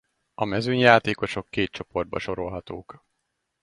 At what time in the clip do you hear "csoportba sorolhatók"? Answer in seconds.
1.71-3.05